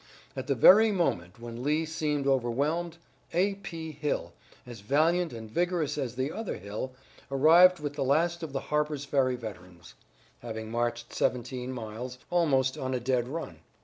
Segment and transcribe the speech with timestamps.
[0.35, 2.97] At the very moment when Lee seemed overwhelmed,
[3.35, 3.53] A.
[3.53, 3.91] P.
[3.91, 4.33] Hill,
[4.65, 6.93] as valiant and vigorous as the other Hill,
[7.29, 9.93] arrived with the last of the Harper's Ferry veterans,
[10.39, 13.59] having marched seventeen miles, almost on a dead run.